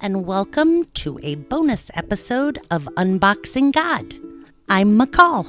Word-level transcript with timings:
And 0.00 0.26
welcome 0.26 0.84
to 0.94 1.18
a 1.22 1.34
bonus 1.34 1.90
episode 1.94 2.58
of 2.70 2.88
Unboxing 2.96 3.72
God. 3.72 4.14
I'm 4.68 4.98
McCall. 4.98 5.44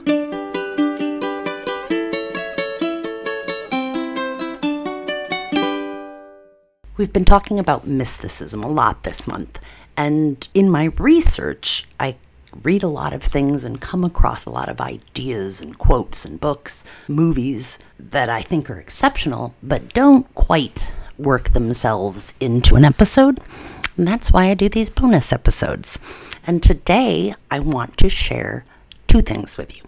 We've 6.98 7.14
been 7.14 7.26
talking 7.26 7.60
about 7.60 7.88
mysticism 7.88 8.64
a 8.64 8.68
lot 8.68 9.04
this 9.04 9.28
month, 9.28 9.60
and 9.96 10.48
in 10.54 10.70
my 10.70 10.86
research, 10.98 11.86
I 12.00 12.16
read 12.64 12.84
a 12.84 12.88
lot 12.88 13.14
of 13.14 13.24
things 13.24 13.64
and 13.64 13.80
come 13.80 14.04
across 14.04 14.46
a 14.46 14.52
lot 14.52 14.68
of 14.68 14.82
ideas 14.82 15.62
and 15.62 15.78
quotes 15.78 16.26
and 16.26 16.40
books, 16.40 16.84
movies 17.08 17.80
that 18.00 18.30
I 18.30 18.42
think 18.42 18.70
are 18.70 18.80
exceptional, 18.80 19.54
but 19.62 19.94
don't 19.94 20.34
quite 20.36 20.92
work 21.18 21.54
themselves 21.54 22.34
into 22.40 22.76
an 22.76 22.86
episode. 22.86 23.40
And 23.98 24.08
that's 24.08 24.32
why 24.32 24.50
I 24.50 24.54
do 24.54 24.70
these 24.70 24.92
bonus 24.92 25.34
episodes. 25.34 25.98
And 26.46 26.62
today 26.62 27.34
I 27.50 27.60
want 27.60 27.98
to 27.98 28.10
share 28.10 28.64
two 29.08 29.22
things 29.22 29.58
with 29.58 29.76
you. 29.76 29.82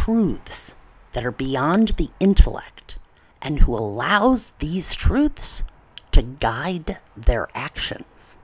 truths 0.06 0.76
that 1.14 1.26
are 1.26 1.32
beyond 1.32 1.90
the 1.98 2.12
intellect 2.20 3.00
and 3.42 3.60
who 3.60 3.74
allows 3.74 4.52
these 4.60 4.94
truths 4.94 5.64
to 6.12 6.22
guide 6.22 7.00
their 7.18 7.48
actions. 7.56 8.38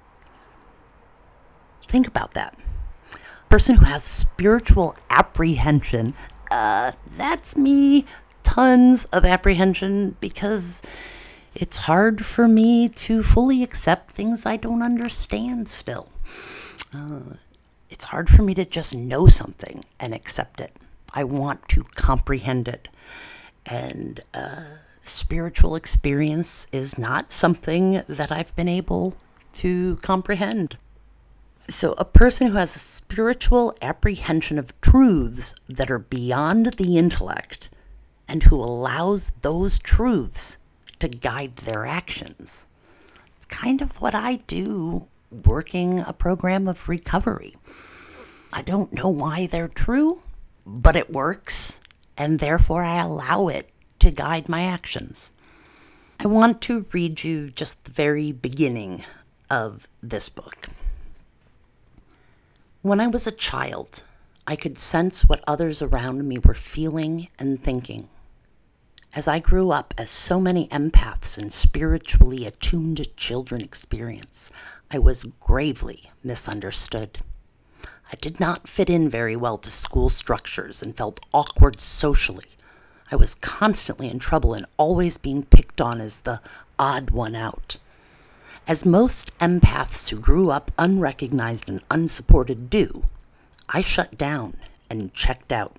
Think 1.87 2.07
about 2.07 2.33
that. 2.33 2.57
Person 3.47 3.75
who 3.75 3.85
has 3.85 4.03
spiritual 4.03 4.95
apprehension, 5.11 6.15
uh, 6.49 6.93
that's 7.15 7.55
me, 7.55 8.05
tons 8.41 9.05
of 9.05 9.23
apprehension 9.23 10.15
because 10.19 10.81
it's 11.53 11.77
hard 11.77 12.25
for 12.25 12.47
me 12.47 12.89
to 12.89 13.21
fully 13.21 13.61
accept 13.61 14.15
things 14.15 14.47
I 14.47 14.57
don't 14.57 14.81
understand 14.81 15.69
still. 15.69 16.09
Uh, 16.91 17.35
it's 17.87 18.05
hard 18.05 18.29
for 18.29 18.41
me 18.41 18.55
to 18.55 18.65
just 18.65 18.95
know 18.95 19.27
something 19.27 19.83
and 19.99 20.15
accept 20.15 20.59
it. 20.59 20.75
I 21.13 21.23
want 21.23 21.67
to 21.69 21.83
comprehend 21.95 22.67
it. 22.67 22.89
And 23.65 24.21
uh, 24.33 24.63
spiritual 25.03 25.75
experience 25.75 26.67
is 26.71 26.97
not 26.97 27.31
something 27.31 28.03
that 28.07 28.31
I've 28.31 28.55
been 28.55 28.69
able 28.69 29.15
to 29.57 29.97
comprehend. 29.97 30.77
So, 31.69 31.93
a 31.97 32.05
person 32.05 32.47
who 32.47 32.57
has 32.57 32.75
a 32.75 32.79
spiritual 32.79 33.75
apprehension 33.81 34.57
of 34.57 34.79
truths 34.81 35.55
that 35.69 35.91
are 35.91 35.99
beyond 35.99 36.73
the 36.73 36.97
intellect 36.97 37.69
and 38.27 38.43
who 38.43 38.55
allows 38.55 39.31
those 39.41 39.77
truths 39.77 40.57
to 40.99 41.07
guide 41.07 41.57
their 41.57 41.85
actions. 41.85 42.65
It's 43.37 43.45
kind 43.45 43.81
of 43.81 44.01
what 44.01 44.15
I 44.15 44.35
do 44.47 45.07
working 45.31 45.99
a 45.99 46.13
program 46.13 46.67
of 46.67 46.89
recovery. 46.89 47.55
I 48.51 48.61
don't 48.61 48.93
know 48.93 49.07
why 49.07 49.47
they're 49.47 49.67
true, 49.67 50.21
but 50.65 50.95
it 50.95 51.11
works, 51.11 51.81
and 52.17 52.39
therefore 52.39 52.83
I 52.83 53.01
allow 53.01 53.47
it 53.47 53.69
to 53.99 54.11
guide 54.11 54.49
my 54.49 54.63
actions. 54.63 55.31
I 56.19 56.27
want 56.27 56.61
to 56.61 56.85
read 56.91 57.23
you 57.23 57.49
just 57.49 57.83
the 57.83 57.91
very 57.91 58.31
beginning 58.31 59.03
of 59.49 59.87
this 60.03 60.29
book. 60.29 60.67
When 62.81 62.99
I 62.99 63.07
was 63.07 63.27
a 63.27 63.31
child, 63.31 64.03
I 64.47 64.55
could 64.55 64.79
sense 64.79 65.25
what 65.25 65.43
others 65.47 65.81
around 65.81 66.27
me 66.27 66.39
were 66.39 66.53
feeling 66.53 67.27
and 67.37 67.63
thinking. 67.63 68.09
As 69.13 69.27
I 69.27 69.39
grew 69.39 69.71
up, 69.71 69.93
as 69.97 70.09
so 70.09 70.39
many 70.39 70.67
empaths 70.69 71.37
and 71.37 71.51
spiritually 71.51 72.45
attuned 72.45 73.15
children 73.17 73.61
experience, 73.61 74.51
I 74.89 74.99
was 74.99 75.25
gravely 75.39 76.11
misunderstood. 76.23 77.19
I 78.11 78.15
did 78.19 78.39
not 78.39 78.67
fit 78.67 78.89
in 78.89 79.09
very 79.09 79.35
well 79.35 79.57
to 79.59 79.71
school 79.71 80.09
structures 80.09 80.83
and 80.83 80.95
felt 80.95 81.19
awkward 81.33 81.79
socially. 81.79 82.49
I 83.11 83.15
was 83.15 83.35
constantly 83.35 84.09
in 84.09 84.19
trouble 84.19 84.53
and 84.53 84.65
always 84.77 85.17
being 85.17 85.43
picked 85.43 85.79
on 85.79 86.01
as 86.01 86.21
the 86.21 86.41
odd 86.77 87.11
one 87.11 87.35
out. 87.35 87.77
As 88.67 88.85
most 88.85 89.37
empaths 89.39 90.09
who 90.09 90.19
grew 90.19 90.49
up 90.49 90.71
unrecognized 90.77 91.69
and 91.69 91.81
unsupported 91.89 92.69
do, 92.69 93.03
I 93.69 93.81
shut 93.81 94.17
down 94.17 94.55
and 94.89 95.13
checked 95.13 95.51
out, 95.51 95.77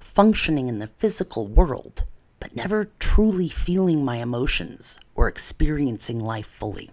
functioning 0.00 0.68
in 0.68 0.78
the 0.80 0.88
physical 0.88 1.46
world 1.46 2.04
but 2.40 2.54
never 2.54 2.90
truly 2.98 3.48
feeling 3.48 4.04
my 4.04 4.16
emotions 4.16 4.98
or 5.14 5.28
experiencing 5.28 6.20
life 6.20 6.46
fully. 6.46 6.90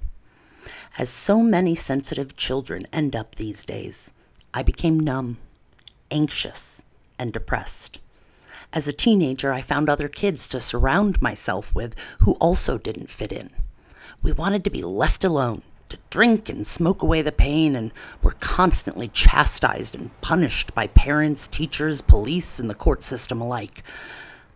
As 0.98 1.10
so 1.10 1.42
many 1.42 1.76
sensitive 1.76 2.36
children 2.36 2.84
end 2.92 3.16
up 3.16 3.36
these 3.36 3.64
days, 3.64 4.14
I 4.58 4.64
became 4.64 4.98
numb, 4.98 5.36
anxious, 6.10 6.86
and 7.20 7.34
depressed. 7.34 8.00
As 8.72 8.88
a 8.88 8.94
teenager, 8.94 9.52
I 9.52 9.60
found 9.60 9.90
other 9.90 10.08
kids 10.08 10.48
to 10.48 10.62
surround 10.62 11.22
myself 11.22 11.76
with 11.76 11.94
who 12.24 12.36
also 12.36 12.78
didn't 12.78 13.10
fit 13.10 13.34
in. 13.34 13.50
We 14.24 14.32
wanted 14.32 14.64
to 14.64 14.70
be 14.70 14.82
left 14.82 15.26
alone, 15.26 15.64
to 15.90 15.98
drink 16.10 16.48
and 16.48 16.66
smoke 16.66 17.02
away 17.02 17.22
the 17.22 17.34
pain, 17.34 17.76
and 17.76 17.92
were 18.24 18.38
constantly 18.40 19.10
chastised 19.10 19.94
and 19.94 20.10
punished 20.22 20.74
by 20.74 20.88
parents, 20.88 21.50
teachers, 21.50 22.02
police, 22.02 22.58
and 22.58 22.70
the 22.70 22.76
court 22.76 23.04
system 23.04 23.42
alike. 23.42 23.84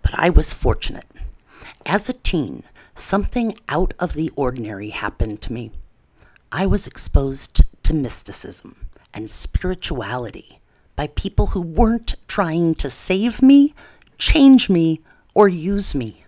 But 0.01 0.17
I 0.17 0.29
was 0.29 0.53
fortunate. 0.53 1.07
As 1.85 2.07
a 2.07 2.13
teen, 2.13 2.63
something 2.95 3.53
out 3.67 3.93
of 3.99 4.13
the 4.13 4.31
ordinary 4.37 4.91
happened 4.91 5.41
to 5.41 5.51
me. 5.51 5.71
I 6.53 6.65
was 6.65 6.87
exposed 6.87 7.63
to 7.83 7.93
mysticism 7.93 8.88
and 9.13 9.29
spirituality 9.29 10.59
by 10.95 11.07
people 11.07 11.47
who 11.47 11.61
weren't 11.61 12.15
trying 12.27 12.75
to 12.75 12.89
save 12.89 13.41
me, 13.41 13.73
change 14.17 14.69
me, 14.69 15.01
or 15.33 15.47
use 15.47 15.95
me. 15.95 16.23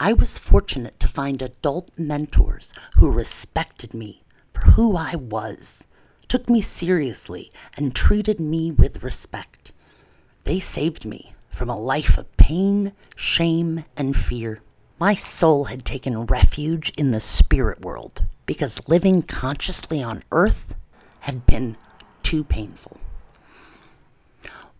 I 0.00 0.12
was 0.12 0.38
fortunate 0.38 0.98
to 1.00 1.08
find 1.08 1.42
adult 1.42 1.90
mentors 1.96 2.72
who 2.96 3.10
respected 3.10 3.94
me 3.94 4.22
for 4.52 4.60
who 4.72 4.96
I 4.96 5.16
was, 5.16 5.86
took 6.28 6.48
me 6.48 6.60
seriously, 6.60 7.50
and 7.76 7.94
treated 7.94 8.38
me 8.38 8.70
with 8.70 9.02
respect. 9.02 9.72
They 10.44 10.60
saved 10.60 11.04
me 11.04 11.32
from 11.50 11.68
a 11.68 11.78
life 11.78 12.16
of 12.16 12.36
pain, 12.36 12.92
shame, 13.16 13.84
and 13.96 14.16
fear. 14.16 14.60
My 15.00 15.14
soul 15.14 15.64
had 15.64 15.84
taken 15.84 16.26
refuge 16.26 16.92
in 16.96 17.10
the 17.10 17.20
spirit 17.20 17.80
world 17.80 18.24
because 18.46 18.88
living 18.88 19.22
consciously 19.22 20.02
on 20.02 20.20
earth 20.32 20.74
had 21.20 21.46
been 21.46 21.76
too 22.22 22.44
painful. 22.44 22.98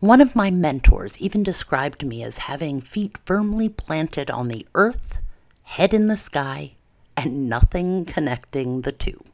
One 0.00 0.20
of 0.20 0.36
my 0.36 0.50
mentors 0.50 1.18
even 1.18 1.42
described 1.42 2.06
me 2.06 2.22
as 2.22 2.38
having 2.38 2.80
feet 2.80 3.18
firmly 3.24 3.68
planted 3.68 4.30
on 4.30 4.46
the 4.46 4.66
earth, 4.74 5.18
head 5.64 5.92
in 5.92 6.06
the 6.06 6.16
sky, 6.16 6.76
and 7.16 7.48
nothing 7.48 8.04
connecting 8.04 8.82
the 8.82 8.92
two. 8.92 9.24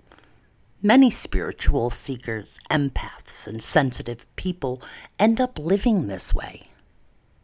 Many 0.80 1.10
spiritual 1.10 1.90
seekers, 1.90 2.60
empaths, 2.70 3.46
and 3.46 3.62
sensitive 3.62 4.24
people 4.36 4.80
end 5.18 5.40
up 5.40 5.58
living 5.58 6.06
this 6.06 6.34
way. 6.34 6.68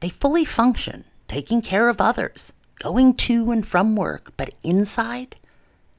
They 0.00 0.08
fully 0.08 0.46
function, 0.46 1.04
taking 1.28 1.60
care 1.60 1.90
of 1.90 2.00
others, 2.00 2.54
going 2.78 3.14
to 3.14 3.50
and 3.50 3.66
from 3.66 3.96
work, 3.96 4.32
but 4.38 4.54
inside, 4.62 5.36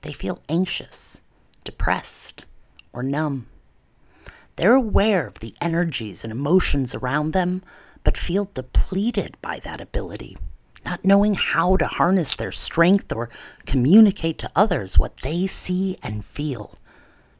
they 0.02 0.12
feel 0.12 0.42
anxious, 0.50 1.22
depressed, 1.64 2.46
or 2.94 3.04
numb. 3.04 3.48
They're 4.56 4.76
aware 4.76 5.28
of 5.28 5.40
the 5.40 5.56
energies 5.62 6.24
and 6.24 6.32
emotions 6.32 6.94
around 6.94 7.32
them, 7.32 7.64
but 8.04 8.18
feel 8.18 8.50
depleted 8.54 9.38
by 9.42 9.60
that 9.60 9.82
ability, 9.82 10.38
not 10.84 11.06
knowing 11.06 11.36
how 11.36 11.78
to 11.78 11.88
harness 11.88 12.36
their 12.36 12.52
strength 12.52 13.12
or 13.12 13.30
communicate 13.66 14.38
to 14.40 14.52
others 14.56 14.98
what 14.98 15.18
they 15.18 15.48
see 15.48 15.98
and 16.04 16.26
feel. 16.26 16.76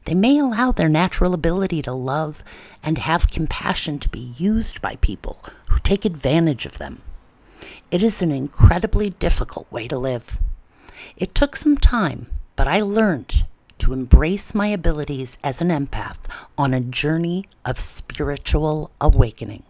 They 0.04 0.14
may 0.14 0.38
allow 0.38 0.72
their 0.72 0.88
natural 0.88 1.32
ability 1.32 1.82
to 1.82 1.92
love 1.92 2.42
and 2.82 2.98
have 2.98 3.30
compassion 3.30 3.98
to 4.00 4.08
be 4.08 4.32
used 4.36 4.82
by 4.82 4.96
people 4.96 5.44
who 5.68 5.78
take 5.78 6.04
advantage 6.04 6.66
of 6.66 6.78
them. 6.78 7.02
It 7.90 8.02
is 8.02 8.22
an 8.22 8.32
incredibly 8.32 9.10
difficult 9.10 9.70
way 9.70 9.86
to 9.86 9.98
live. 9.98 10.40
It 11.16 11.34
took 11.34 11.54
some 11.54 11.76
time, 11.76 12.26
but 12.56 12.66
I 12.66 12.80
learned 12.80 13.44
to 13.82 13.92
embrace 13.92 14.54
my 14.54 14.68
abilities 14.68 15.38
as 15.42 15.60
an 15.60 15.66
empath 15.66 16.18
on 16.56 16.72
a 16.72 16.80
journey 16.80 17.44
of 17.64 17.80
spiritual 17.80 18.92
awakening. 19.00 19.64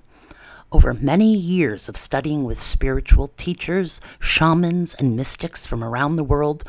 Over 0.71 0.93
many 0.93 1.35
years 1.35 1.89
of 1.89 1.97
studying 1.97 2.45
with 2.45 2.61
spiritual 2.61 3.29
teachers, 3.39 4.03
shamans, 4.21 4.93
and 4.93 5.17
mystics 5.17 5.67
from 5.67 5.83
around 5.83 6.17
the 6.17 6.25
world, 6.25 6.63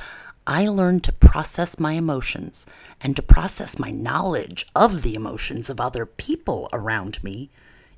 I 0.48 0.70
learned 0.70 1.04
to 1.04 1.12
process 1.12 1.78
my 1.78 1.94
emotions 1.94 2.66
and 3.02 3.14
to 3.18 3.22
process 3.22 3.78
my 3.78 3.92
knowledge 3.92 4.66
of 4.74 5.02
the 5.02 5.14
emotions 5.14 5.70
of 5.70 5.82
other 5.82 6.06
people 6.06 6.70
around 6.72 7.22
me 7.26 7.50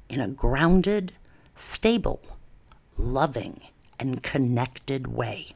in 0.09 0.19
a 0.19 0.27
grounded, 0.27 1.13
stable, 1.53 2.19
loving, 2.97 3.61
and 3.99 4.23
connected 4.23 5.05
way. 5.05 5.53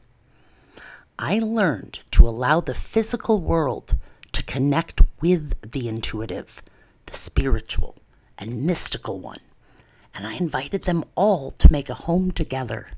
I 1.22 1.38
learned 1.38 1.98
to 2.12 2.26
allow 2.26 2.62
the 2.62 2.72
physical 2.74 3.42
world 3.42 3.94
to 4.32 4.42
connect 4.42 5.02
with 5.20 5.52
the 5.60 5.86
intuitive, 5.86 6.62
the 7.04 7.12
spiritual, 7.12 7.96
and 8.38 8.64
mystical 8.64 9.18
one, 9.18 9.40
and 10.14 10.26
I 10.26 10.32
invited 10.32 10.84
them 10.84 11.04
all 11.16 11.50
to 11.50 11.70
make 11.70 11.90
a 11.90 12.04
home 12.08 12.30
together 12.30 12.92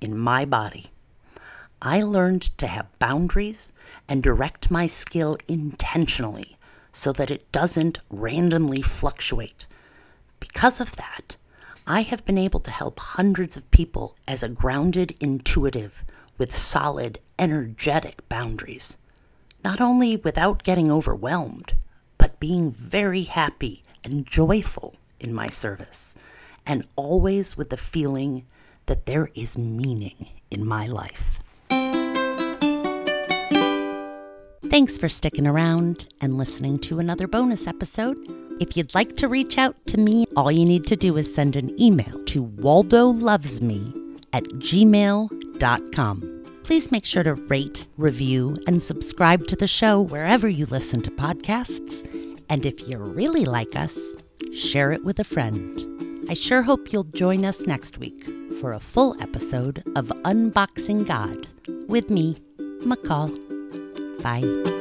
in 0.00 0.16
my 0.16 0.46
body. 0.46 0.86
I 1.82 2.00
learned 2.00 2.56
to 2.56 2.66
have 2.66 2.98
boundaries 2.98 3.72
and 4.08 4.22
direct 4.22 4.70
my 4.70 4.86
skill 4.86 5.36
intentionally 5.46 6.56
so 6.92 7.12
that 7.12 7.30
it 7.30 7.52
doesn't 7.52 7.98
randomly 8.08 8.80
fluctuate. 8.80 9.66
Because 10.40 10.80
of 10.80 10.96
that, 10.96 11.36
I 11.86 12.00
have 12.00 12.24
been 12.24 12.38
able 12.38 12.60
to 12.60 12.70
help 12.70 12.98
hundreds 12.98 13.54
of 13.54 13.70
people 13.70 14.16
as 14.26 14.42
a 14.42 14.48
grounded 14.48 15.14
intuitive 15.20 16.06
with 16.38 16.54
solid, 16.54 17.18
energetic 17.38 18.28
boundaries. 18.28 18.98
Not 19.64 19.80
only 19.80 20.16
without 20.16 20.62
getting 20.62 20.90
overwhelmed, 20.90 21.74
but 22.18 22.40
being 22.40 22.70
very 22.70 23.24
happy 23.24 23.82
and 24.04 24.26
joyful 24.26 24.94
in 25.18 25.34
my 25.34 25.48
service, 25.48 26.14
and 26.64 26.86
always 26.94 27.56
with 27.56 27.70
the 27.70 27.76
feeling 27.76 28.46
that 28.86 29.06
there 29.06 29.30
is 29.34 29.58
meaning 29.58 30.28
in 30.50 30.66
my 30.66 30.86
life. 30.86 31.40
Thanks 34.70 34.98
for 34.98 35.08
sticking 35.08 35.46
around 35.46 36.06
and 36.20 36.36
listening 36.36 36.78
to 36.80 36.98
another 36.98 37.26
bonus 37.26 37.66
episode. 37.66 38.18
If 38.60 38.76
you'd 38.76 38.94
like 38.94 39.16
to 39.16 39.28
reach 39.28 39.58
out 39.58 39.74
to 39.86 39.96
me, 39.96 40.26
all 40.36 40.52
you 40.52 40.66
need 40.66 40.86
to 40.86 40.96
do 40.96 41.16
is 41.16 41.34
send 41.34 41.56
an 41.56 41.80
email 41.80 42.22
to 42.26 42.44
waldolovesme 42.44 44.20
at 44.32 44.44
Please 46.64 46.90
make 46.90 47.04
sure 47.04 47.22
to 47.22 47.34
rate, 47.34 47.86
review, 47.96 48.56
and 48.66 48.82
subscribe 48.82 49.46
to 49.46 49.56
the 49.56 49.68
show 49.68 50.00
wherever 50.00 50.48
you 50.48 50.66
listen 50.66 51.00
to 51.02 51.10
podcasts. 51.10 52.04
And 52.48 52.66
if 52.66 52.88
you 52.88 52.98
really 52.98 53.44
like 53.44 53.76
us, 53.76 53.98
share 54.52 54.92
it 54.92 55.04
with 55.04 55.18
a 55.18 55.24
friend. 55.24 56.26
I 56.28 56.34
sure 56.34 56.62
hope 56.62 56.92
you'll 56.92 57.04
join 57.04 57.44
us 57.44 57.60
next 57.60 57.98
week 57.98 58.28
for 58.60 58.72
a 58.72 58.80
full 58.80 59.20
episode 59.22 59.82
of 59.94 60.08
Unboxing 60.24 61.06
God 61.06 61.46
with 61.88 62.10
me, 62.10 62.36
McCall. 62.82 63.30
Bye. 64.22 64.75